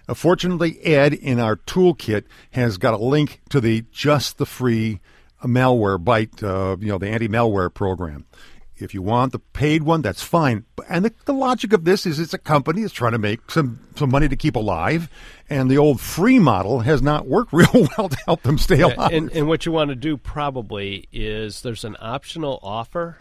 [0.08, 5.00] Uh, fortunately, Ed in our toolkit has got a link to the just the free
[5.42, 8.24] uh, Malwarebyte, uh, you know, the anti-malware program.
[8.82, 10.64] If you want the paid one, that's fine.
[10.88, 13.80] And the, the logic of this is it's a company that's trying to make some,
[13.96, 15.08] some money to keep alive.
[15.48, 18.94] And the old free model has not worked real well to help them stay Yeah,
[18.94, 19.12] alive.
[19.12, 23.18] and, and what you want to do probably is there's an optional offer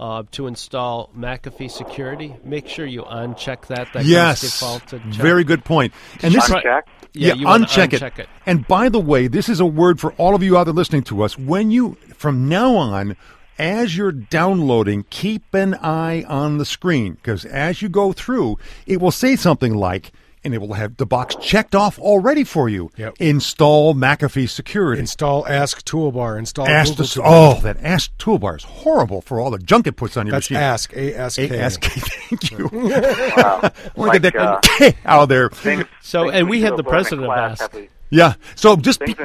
[0.00, 2.34] uh, to install McAfee security.
[2.42, 3.92] Make sure you uncheck that.
[3.92, 5.12] That yes, defaulted check.
[5.12, 5.92] very good point.
[6.22, 6.82] And this Uncheck?
[7.14, 8.22] Yeah, you wanna uncheck, uncheck it.
[8.22, 8.28] it.
[8.46, 11.02] And by the way, this is a word for all of you out there listening
[11.04, 11.38] to us.
[11.38, 13.16] When you, from now on,
[13.62, 19.00] as you're downloading, keep an eye on the screen because as you go through, it
[19.00, 20.12] will say something like,
[20.44, 22.90] and it will have the box checked off already for you.
[22.96, 23.14] Yep.
[23.20, 24.98] Install McAfee security.
[25.00, 26.36] install Ask Toolbar.
[26.36, 27.22] Install Ask Google the, Toolbar.
[27.58, 30.50] oh, that Ask toolbar is horrible for all the junk it puts on your That's
[30.50, 30.56] machine.
[30.62, 31.46] Ask A S K.
[32.00, 32.68] Thank you.
[32.72, 33.70] Wow.
[33.94, 35.48] Want to get Like, uh, that K out of there.
[35.50, 37.72] things, So, things and we should had the learned in president class, ask.
[38.12, 38.34] Yeah.
[38.56, 39.16] So just be,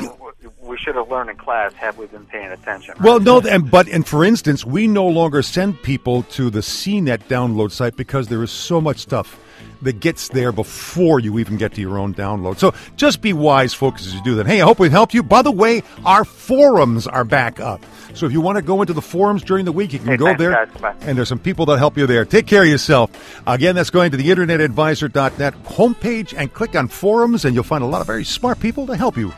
[0.62, 1.74] we should have learned in class.
[1.74, 2.94] Have we been paying attention?
[2.94, 3.04] right?
[3.04, 7.24] Well, no, and but and for instance, we no longer send people to the CNET
[7.28, 9.38] download site because there is so much stuff
[9.82, 12.58] that gets there before you even get to your own download.
[12.60, 14.48] So just be wise, folks, as you do that.
[14.48, 15.22] Hey, I hope we've helped you.
[15.22, 17.86] By the way, our forums are back up.
[18.18, 20.18] So if you want to go into the forums during the week, you can Hey,
[20.18, 20.66] go there.
[20.82, 20.96] guys.
[21.02, 22.26] And there's some people that help you there.
[22.26, 23.12] Take care of yourself.
[23.46, 27.88] Again, that's going to the internetadvisor.net homepage and click on forums, and you'll find a
[27.88, 29.32] lot of very smart people to help you.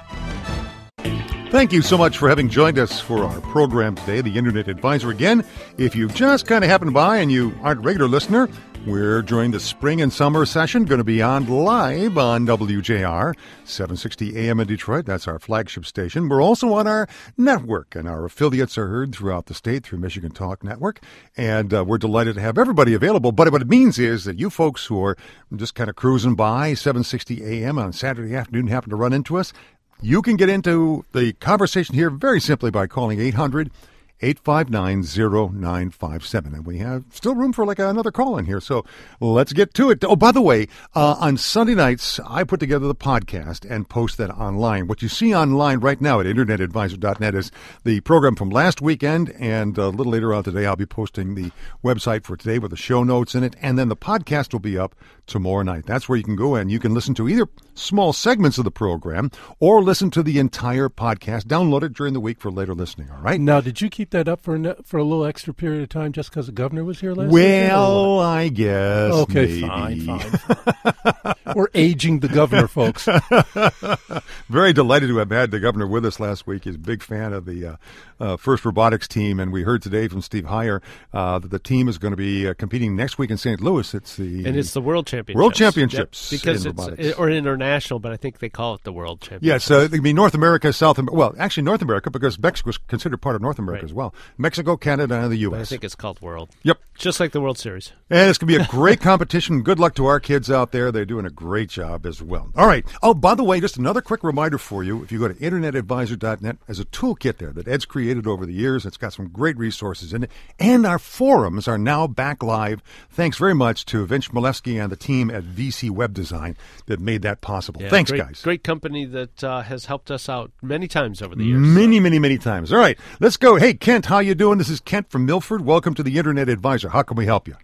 [1.52, 5.10] Thank you so much for having joined us for our program today, the Internet Advisor.
[5.10, 5.44] Again,
[5.80, 8.48] if you just kind of happened by and you aren't a regular listener,
[8.86, 14.38] we're during the spring and summer session going to be on live on WJR 760
[14.38, 15.06] AM in Detroit.
[15.06, 16.30] That's our flagship station.
[16.30, 20.32] We're also on our network, and our affiliates are heard throughout the state through Michigan
[20.32, 21.02] Talk Network.
[21.36, 23.32] And uh, we're delighted to have everybody available.
[23.32, 25.18] But what it means is that you folks who are
[25.56, 29.54] just kind of cruising by 760 AM on Saturday afternoon happen to run into us.
[30.02, 33.89] You can get into the conversation here very simply by calling 800 859
[34.22, 36.54] 0957.
[36.54, 38.60] And we have still room for like another call in here.
[38.60, 38.86] So
[39.20, 40.04] let's get to it.
[40.04, 44.18] Oh, by the way, uh, on Sunday nights, I put together the podcast and post
[44.18, 44.88] that online.
[44.88, 47.52] What you see online right now at internetadvisor.net is
[47.84, 49.32] the program from last weekend.
[49.40, 51.52] And a little later on today, I'll be posting the
[51.84, 53.56] website for today with the show notes in it.
[53.62, 54.96] And then the podcast will be up
[55.28, 55.86] tomorrow night.
[55.86, 57.48] That's where you can go and you can listen to either
[57.80, 61.44] small segments of the program or listen to the entire podcast.
[61.46, 63.10] Download it during the week for later listening.
[63.12, 63.40] All right.
[63.40, 66.12] Now, did you keep that up for a, for a little extra period of time
[66.12, 69.12] just because the governor was here last weekend, Well, I guess.
[69.14, 69.62] okay, maybe.
[70.06, 71.34] fine, fine.
[71.56, 73.08] We're aging the governor, folks.
[74.50, 76.64] Very delighted to have had the governor with us last week.
[76.66, 77.76] He's a big fan of the uh,
[78.20, 80.82] uh, First Robotics team, and we heard today from Steve Hyer
[81.14, 83.62] uh, that the team is going to be uh, competing next week in St.
[83.62, 83.94] Louis.
[83.94, 85.38] It's the And it's the World Championships.
[85.40, 87.18] World Championships Yep, because in it's robotics.
[87.18, 87.69] or international,
[88.00, 89.70] but I think they call it the World Championships.
[89.70, 91.16] Yes, uh, it'd be North America, South America.
[91.16, 93.90] Well, actually, North America because Mexico is considered part of North America Right.
[93.90, 94.14] as well.
[94.38, 96.50] Mexico, Canada, and the But I think it's called World.
[96.64, 96.80] Yep.
[96.98, 97.94] Just like the World Series.
[98.10, 99.62] And it's going to be a great competition.
[99.62, 100.92] Good luck to our kids out there.
[100.92, 102.52] They're doing a great job as well.
[102.56, 102.86] All right.
[103.02, 105.02] Oh, by the way, just another quick reminder for you.
[105.04, 108.86] If you go to internetadvisor.net, there's a toolkit there that Ed's created over the years.
[108.86, 110.32] It's got some great resources in it.
[110.60, 112.82] And our forums are now back live.
[113.10, 117.22] Thanks very much to Vince Molesky and the team at VC Web Design that made
[117.22, 117.49] that possible.
[117.50, 118.42] Yeah, Thanks, great, guys.
[118.44, 121.60] Great company that uh, has helped us out many times over the years.
[121.60, 122.72] Many, many, many times.
[122.72, 123.56] All right, let's go.
[123.56, 124.58] Hey, Kent, how you doing?
[124.58, 125.66] This is Kent from Milford.
[125.66, 126.90] Welcome to the Internet Advisor.
[126.90, 127.56] How can we help you?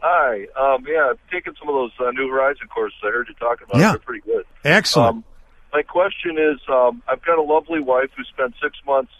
[0.00, 0.46] Hi.
[0.58, 3.66] Um, yeah, I've taken some of those uh, New Horizon courses I heard you talking
[3.68, 3.80] about.
[3.80, 3.90] Yeah.
[3.90, 4.44] They're pretty good.
[4.64, 5.16] Excellent.
[5.16, 5.24] Um,
[5.72, 9.12] my question is, um, I've got a lovely wife who spent six months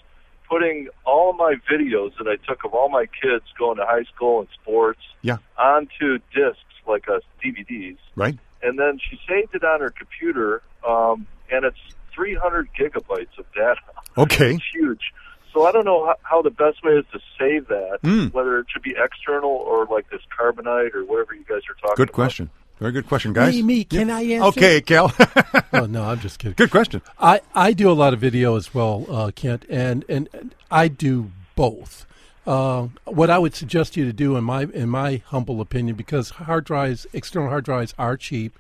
[0.49, 4.41] putting all my videos that I took of all my kids going to high school
[4.41, 8.39] and sports yeah, onto discs, like uh, DVDs, right.
[8.63, 11.79] And then she saved it on her computer, um, and it's
[12.15, 13.81] 300 gigabytes of data.
[14.19, 14.55] Okay.
[14.55, 15.13] It's huge.
[15.53, 18.33] So I don't know how, how the best way is to save that, Mm.
[18.33, 21.97] whether it should be external or like this carbonite or whatever you guys are talking
[21.97, 22.15] Good about.
[22.15, 22.51] question.
[22.79, 23.55] Very good question, guys.
[23.55, 23.85] Me, me.
[23.85, 24.49] Can I answer?
[24.49, 25.13] Okay, Cal.
[25.75, 26.55] Oh no, I'm just kidding.
[26.57, 27.03] good question.
[27.19, 30.89] I, I do a lot of video as well, uh, Kent, and, and and I
[30.89, 32.07] do both.
[32.47, 36.31] Uh, what I would suggest you to do, in my in my humble opinion, because
[36.31, 38.57] hard drives, external hard drives are cheap,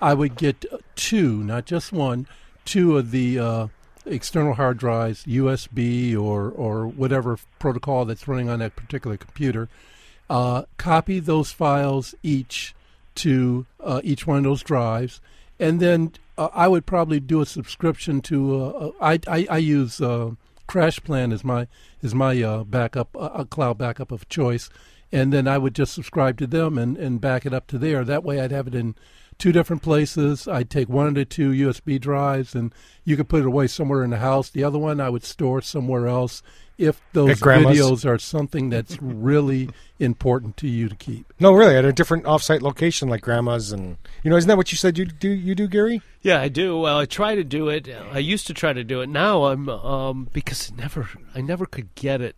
[0.00, 2.26] I would get two, not just one,
[2.64, 3.66] two of the uh,
[4.04, 9.68] external hard drives, USB or or whatever protocol that's running on that particular computer.
[10.28, 12.74] Uh, copy those files each
[13.16, 15.20] to uh, each one of those drives,
[15.58, 18.64] and then uh, I would probably do a subscription to.
[18.64, 20.00] Uh, I, I I use
[20.70, 21.66] CrashPlan as my
[22.00, 24.70] is my uh, backup, uh, a cloud backup of choice,
[25.10, 28.04] and then I would just subscribe to them and and back it up to there.
[28.04, 28.94] That way, I'd have it in
[29.40, 30.46] two different places.
[30.46, 32.72] I'd take one of the two USB drives, and
[33.04, 34.50] you could put it away somewhere in the house.
[34.50, 36.42] The other one I would store somewhere else
[36.78, 41.32] if those videos are something that's really important to you to keep.
[41.40, 44.72] No, really, at a different offsite location like grandma's, and you know, isn't that what
[44.72, 45.28] you said you do?
[45.28, 46.00] You do, Gary?
[46.22, 46.78] Yeah, I do.
[46.78, 47.88] Well, I try to do it.
[48.12, 49.08] I used to try to do it.
[49.08, 52.36] Now I'm um, because never I never could get it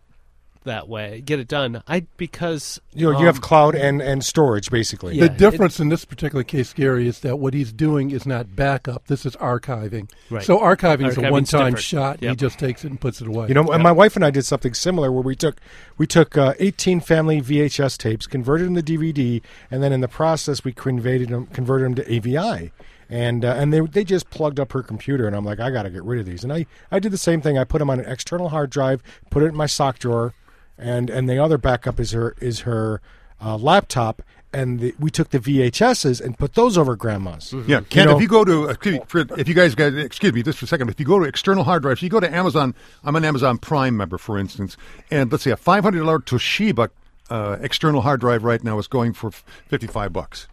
[0.63, 1.83] that way, get it done.
[1.87, 5.15] I because You know, um, you have cloud and and storage basically.
[5.15, 8.55] Yeah, the difference in this particular case, Gary, is that what he's doing is not
[8.55, 9.07] backup.
[9.07, 10.09] This is archiving.
[10.29, 10.43] Right.
[10.43, 11.79] So archiving is a one-time different.
[11.79, 12.19] shot.
[12.21, 13.47] He just takes it and puts it away.
[13.47, 15.57] You know, and my wife and I did something similar where we took
[15.97, 20.07] we took uh, 18 family VHS tapes, converted them to DVD, and then in the
[20.07, 22.71] process we converted them converted them to AVI.
[23.09, 25.83] And uh, and they they just plugged up her computer, and I'm like, I got
[25.83, 26.43] to get rid of these.
[26.43, 27.57] And I, I did the same thing.
[27.57, 30.33] I put them on an external hard drive, put it in my sock drawer,
[30.77, 33.01] and and the other backup is her is her
[33.43, 34.21] uh, laptop.
[34.55, 37.53] And the, we took the VHSs and put those over grandma's.
[37.65, 38.05] Yeah, Ken.
[38.05, 40.59] know- if you go to excuse me, for, if you guys guys excuse me just
[40.59, 42.75] for a second, if you go to external hard drives, you go to Amazon.
[43.03, 44.77] I'm an Amazon Prime member, for instance,
[45.09, 46.89] and let's say a five hundred dollar Toshiba
[47.31, 50.47] uh, external hard drive right now is going for fifty five bucks.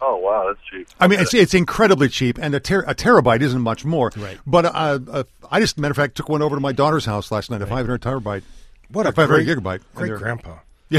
[0.00, 0.88] Oh wow, that's cheap.
[1.00, 4.10] I mean, it's it's incredibly cheap, and a, ter- a terabyte isn't much more.
[4.16, 4.38] Right.
[4.46, 7.30] But uh, uh, I just, matter of fact, took one over to my daughter's house
[7.30, 8.42] last night, a 500 terabyte.
[8.90, 9.74] What a 500 great, gigabyte.
[9.84, 10.58] And great they're- grandpa.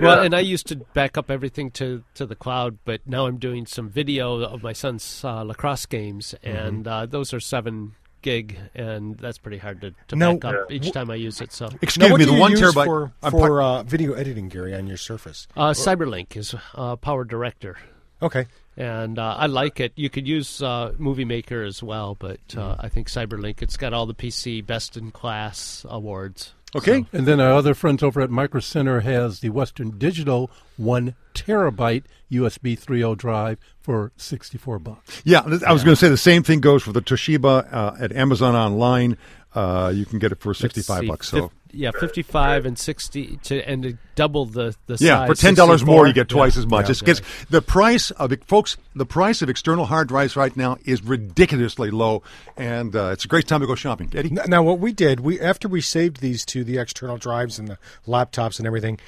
[0.00, 3.38] Well, and I used to back up everything to, to the cloud, but now I'm
[3.38, 6.56] doing some video of my son's uh, lacrosse games, Mm-hmm.
[6.56, 10.70] and uh, those are seven gig, and that's pretty hard to, to Now, back up
[10.70, 11.52] each time I use it.
[11.52, 14.96] So, Excuse now, me, the one terabyte for, for uh, video editing, Gary, on your
[14.98, 15.48] Surface.
[15.56, 17.74] uh, CyberLink is uh, PowerDirector.
[18.22, 18.46] Okay.
[18.76, 19.92] and uh, I like it.
[19.96, 22.80] You could use uh, Movie Maker as well, but uh, Mm-hmm.
[22.86, 26.52] I think CyberLink it's got all the PC Best in Class awards.
[26.74, 27.04] Okay.
[27.12, 32.04] And then our other friends over at Micro Center has the Western Digital one terabyte
[32.30, 35.22] USB 3.0 drive for 64 bucks.
[35.24, 38.12] Yeah, I was going to say the same thing goes for the Toshiba uh, at
[38.12, 39.16] Amazon online.
[39.54, 41.28] Uh, you can get it for 65 bucks.
[41.28, 45.34] So fif- yeah, fifty-five and sixty to and to double the the yeah, size, for
[45.34, 46.60] ten dollars more, you get twice Yeah.
[46.60, 46.86] as much.
[46.86, 46.90] Yeah.
[46.90, 48.76] It's because the price of folks.
[48.94, 52.22] The price of external hard drives right now is ridiculously low,
[52.56, 54.10] and uh, it's a great time to go shopping.
[54.14, 57.68] Eddie, Now, what we did, we after we saved these to the external drives and
[57.68, 58.98] the laptops and everything,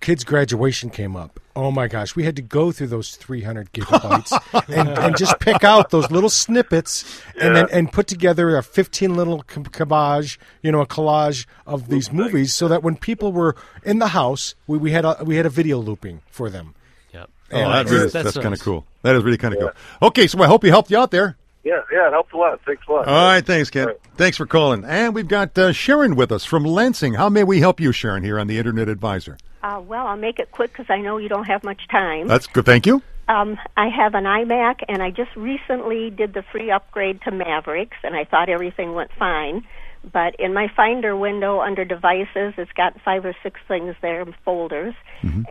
[0.00, 1.40] kids' graduation came up.
[1.56, 4.32] Oh my gosh, we had to go through those 300 gigabytes
[4.68, 9.16] and, and just pick out those little snippets and then and put together a 15
[9.16, 13.56] little c- collage, you know, a collage of these movies, so that when people were
[13.82, 16.74] in the house, we, we had a, we had a video looping for them.
[17.12, 17.26] Yeah.
[17.52, 18.86] oh, Yeah, that really, that's- that's, that's kind of cool.
[19.02, 19.70] That is really kind of cool.
[20.08, 21.36] Okay, so I hope we helped you out there.
[21.64, 22.60] Yeah, yeah, it helped a lot.
[22.64, 23.08] Thanks a lot.
[23.08, 23.82] All right, thanks, Ken.
[23.82, 23.96] All right.
[24.16, 24.84] Thanks for calling.
[24.84, 27.14] And we've got uh, Sharon with us from Lansing.
[27.14, 29.36] How may we help you, Sharon, here on the Internet Advisor?
[29.62, 32.28] Uh, well, I'll make it quick because I know you don't have much time.
[32.28, 32.64] That's good.
[32.64, 33.02] Thank you.
[33.28, 37.96] Um, I have an iMac, and I just recently did the free upgrade to Mavericks,
[38.02, 39.64] and I thought everything went fine.
[40.10, 44.94] But in my Finder window under Devices, it's got five or six things there, folders,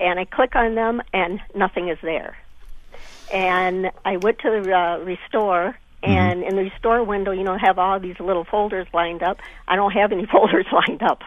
[0.02, 2.38] and I click on them, and nothing is there.
[3.32, 7.78] And I went to the uh, Restore, and in the Restore window, you know, have
[7.78, 9.40] all these little folders lined up.
[9.68, 11.22] I don't have any folders lined up.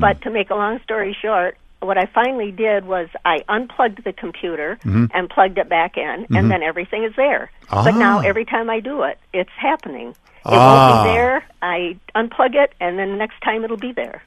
[0.00, 4.12] But to make a long story short, what I finally did was I unplugged the
[4.12, 7.50] computer and plugged it back in, and then everything is there.
[7.70, 8.22] But now Ah.
[8.22, 10.08] every time I do it, it's happening.
[10.10, 10.16] It
[10.46, 10.94] Ah.
[10.94, 11.44] won't be there.
[11.62, 14.22] I unplug it, and then the next time it'll be there.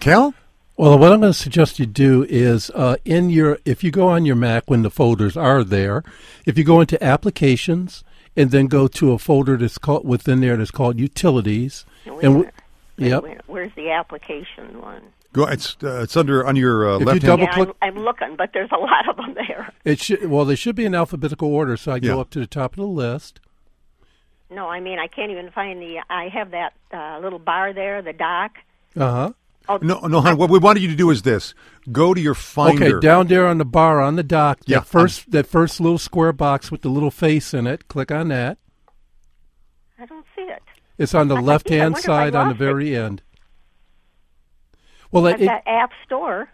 [0.00, 0.34] Cal?
[0.76, 4.08] Well, what I'm going to suggest you do is uh, in your if you go
[4.08, 6.02] on your Mac when the folders are there,
[6.44, 8.04] if you go into Applications
[8.36, 12.14] and then go to a folder that's called within there that's called Utilities, Wait a
[12.14, 12.38] and w-
[12.98, 13.22] minute.
[13.22, 13.44] Wait yep.
[13.46, 15.00] Where's the application one?
[15.32, 15.44] Go.
[15.46, 17.56] It's uh, it's under on your uh, If you left double- hand.
[17.58, 19.72] Yeah, click- I'm, I'm looking, but there's a lot of them there.
[19.84, 21.76] it should well they should be in alphabetical order.
[21.76, 22.12] So I Yeah.
[22.12, 23.40] go up to the top of the list.
[24.50, 25.98] No, I mean I can't even find the.
[26.08, 28.52] I have that uh, little bar there, the dock.
[28.96, 29.32] Uh huh.
[29.68, 30.36] Oh, No, no, hon.
[30.38, 31.52] What we wanted you to do is this:
[31.90, 32.98] go to your Finder.
[32.98, 35.98] Okay, down there on the bar on the dock, Yeah, that first that first little
[35.98, 37.88] square box with the little face in it.
[37.88, 38.58] Click on that.
[39.98, 40.62] I don't see it.
[40.98, 42.64] It's on the I- I left hand wonder if I side on the lost it.
[42.64, 43.22] very end.
[45.12, 46.48] Well, I've it, got App Store.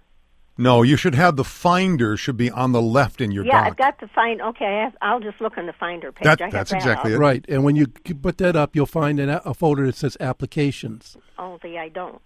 [0.58, 3.66] No, you should have the Finder should be on the left in your yeah, dock.
[3.66, 4.40] I've got the find.
[4.42, 6.24] Okay, I have, I'll just look on the Finder page.
[6.24, 7.16] That- that's that exactly up.
[7.16, 7.20] it.
[7.20, 10.16] right, and when you put that up, you'll find an, a a folder that says
[10.20, 11.16] applications.
[11.38, 12.22] Only I don't.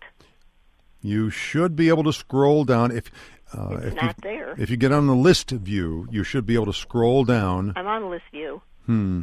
[1.01, 3.11] You should be able to scroll down if
[3.57, 4.55] uh, It's if not you, there.
[4.59, 7.73] If you get on the list view, you should be able to scroll down.
[7.77, 8.61] I'm on list view.
[8.87, 9.23] Hmm.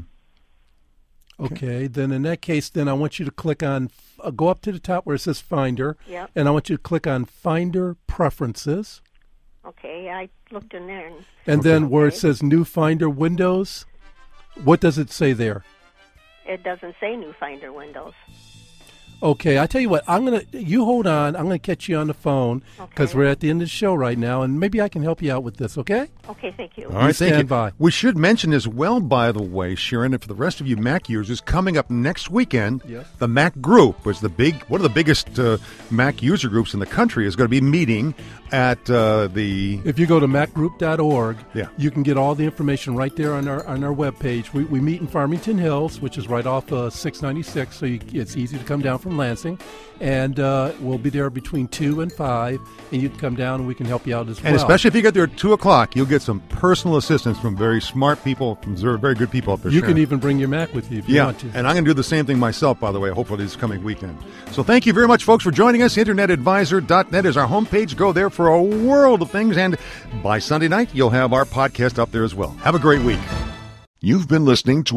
[1.44, 3.89] Okay, then in that case, then I want you to click on,
[4.22, 6.32] uh, go up to the top where it says Finder, Yep.
[6.36, 9.02] and I want you to click on Finder Preferences,
[9.66, 11.08] Okay, I looked in there.
[11.08, 11.16] And,
[11.48, 13.86] and then where it says New Finder Windows,
[14.64, 15.64] what does it say there?
[16.46, 18.12] it doesn't say new Finder windows.
[19.24, 21.38] Okay, I tell you what, I'm gonna you hold on.
[21.38, 23.17] I'm gonna catch you on the phone because Okay.
[23.19, 25.32] we're at the end of the show right now, and maybe I can help you
[25.32, 25.78] out with this.
[25.78, 26.09] Okay?
[26.30, 26.88] Okay, thank you.
[26.88, 27.43] All right, thank stand you.
[27.45, 27.71] by.
[27.80, 30.76] We should mention as well, by the way, Sharon, and for the rest of you
[30.76, 33.05] Mac users, coming up next weekend, Yes.
[33.19, 35.57] the Mac Group was the big, one of the biggest uh,
[35.89, 38.13] Mac user groups in the country, is going to be meeting
[38.51, 39.80] at uh, the.
[39.86, 41.67] If you go to macgroup.org, Yeah.
[41.78, 44.51] you can get all the information right there on our on our webpage.
[44.53, 48.36] We, we meet in Farmington Hills, which is right off uh, 696, so you, it's
[48.36, 49.59] easy to come down from Lansing.
[49.99, 52.59] And uh, we'll be there between 2 and 5,
[52.91, 54.53] and you can come down and we can help you out as And well.
[54.53, 57.55] And especially if you get there at 2 o'clock, you'll get some personal assistance from
[57.55, 59.72] very smart people, from very very good people up there.
[59.72, 59.93] you Sharon.
[59.95, 61.47] can even bring your Mac with you if you Yeah, want to.
[61.53, 63.82] and I'm going to do the same thing myself, by the way, hopefully this coming
[63.84, 64.18] weekend.
[64.51, 65.95] So thank you very much, folks, for joining us.
[65.95, 67.95] InternetAdvisor.net is our homepage.
[67.95, 69.78] Go there for a world of things, and
[70.22, 72.49] by Sunday night, you'll have our podcast up there as well.
[72.64, 73.20] Have a great week.
[74.05, 74.91] You've been listening to a